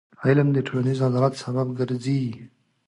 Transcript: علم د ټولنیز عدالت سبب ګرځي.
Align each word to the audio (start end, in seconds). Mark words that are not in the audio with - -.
علم 0.25 0.47
د 0.53 0.57
ټولنیز 0.67 0.99
عدالت 1.07 1.33
سبب 1.43 1.67
ګرځي. 1.79 2.21